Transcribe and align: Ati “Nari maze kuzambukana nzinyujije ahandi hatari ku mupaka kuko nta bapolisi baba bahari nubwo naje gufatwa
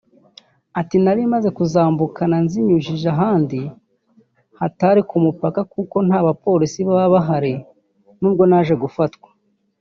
Ati 0.79 0.95
“Nari 1.03 1.21
maze 1.33 1.49
kuzambukana 1.57 2.35
nzinyujije 2.45 3.07
ahandi 3.15 3.59
hatari 4.59 5.01
ku 5.09 5.15
mupaka 5.25 5.61
kuko 5.73 5.95
nta 6.07 6.19
bapolisi 6.27 6.79
baba 6.87 7.07
bahari 7.15 7.53
nubwo 8.19 8.43
naje 8.51 8.73
gufatwa 8.83 9.29